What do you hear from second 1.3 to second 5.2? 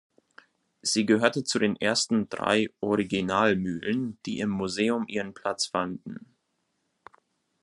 zu den ersten drei Original-Mühlen, die im Museum